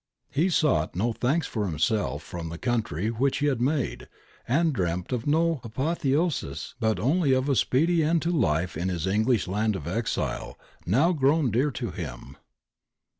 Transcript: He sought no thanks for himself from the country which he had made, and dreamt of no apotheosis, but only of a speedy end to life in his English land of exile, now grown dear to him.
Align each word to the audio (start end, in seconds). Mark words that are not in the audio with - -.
He 0.31 0.49
sought 0.49 0.95
no 0.95 1.13
thanks 1.13 1.45
for 1.45 1.67
himself 1.67 2.23
from 2.23 2.49
the 2.49 2.57
country 2.57 3.11
which 3.11 3.37
he 3.37 3.45
had 3.45 3.61
made, 3.61 4.07
and 4.47 4.73
dreamt 4.73 5.11
of 5.11 5.27
no 5.27 5.61
apotheosis, 5.63 6.73
but 6.79 6.99
only 6.99 7.33
of 7.33 7.47
a 7.47 7.55
speedy 7.55 8.03
end 8.03 8.23
to 8.23 8.31
life 8.31 8.75
in 8.75 8.89
his 8.89 9.05
English 9.05 9.47
land 9.47 9.75
of 9.75 9.85
exile, 9.85 10.57
now 10.87 11.11
grown 11.13 11.51
dear 11.51 11.69
to 11.69 11.91
him. 11.91 12.35